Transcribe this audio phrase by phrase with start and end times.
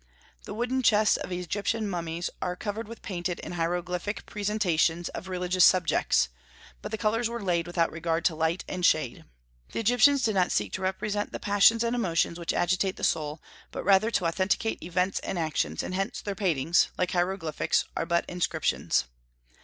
[0.45, 5.63] The wooden chests of Egyptian mummies are covered with painted and hieroglyphic presentations of religious
[5.63, 6.27] subjects;
[6.81, 9.25] but the colors were laid without regard to light and shade.
[9.73, 13.43] The Egyptians did not seek to represent the passions and emotions which agitate the soul,
[13.71, 18.25] but rather to authenticate events and actions; and hence their paintings, like hieroglyphics, are but
[18.27, 19.05] inscriptions.